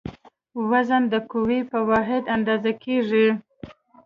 [0.69, 3.27] وزن د قوې په واحد اندازه کېږي.